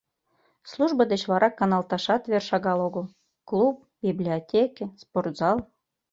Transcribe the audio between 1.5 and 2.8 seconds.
каналташат вер шагал